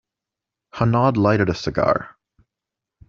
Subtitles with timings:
[0.73, 2.17] Hanaud lighted a cigar.